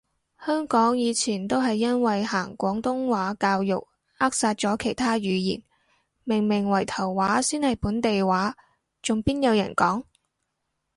[0.43, 5.61] 香港以前都係因為行廣東話教育扼殺咗其他語言，
[6.23, 8.57] 明明圍頭話先係本地話，
[9.03, 10.03] 仲邊有人講？